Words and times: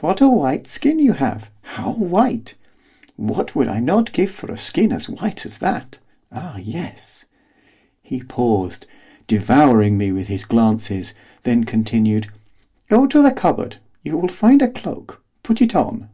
'What 0.00 0.22
a 0.22 0.28
white 0.30 0.66
skin 0.66 0.98
you 0.98 1.12
have, 1.12 1.50
how 1.60 1.90
white! 1.92 2.54
What 3.16 3.54
would 3.54 3.68
I 3.68 3.78
not 3.78 4.10
give 4.14 4.30
for 4.30 4.50
a 4.50 4.56
skin 4.56 4.90
as 4.90 5.06
white 5.10 5.44
as 5.44 5.58
that, 5.58 5.98
ah 6.32 6.56
yes!' 6.56 7.26
He 8.02 8.22
paused, 8.22 8.86
devouring 9.26 9.98
me 9.98 10.12
with 10.12 10.28
his 10.28 10.46
glances; 10.46 11.12
then 11.42 11.64
continued. 11.64 12.28
'Go 12.88 13.06
to 13.08 13.20
the 13.20 13.32
cupboard; 13.32 13.76
you 14.02 14.16
will 14.16 14.28
find 14.28 14.62
a 14.62 14.70
cloak; 14.70 15.22
put 15.42 15.60
it 15.60 15.74
on. 15.76 16.08